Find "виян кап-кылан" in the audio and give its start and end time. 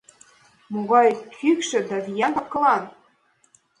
2.05-2.83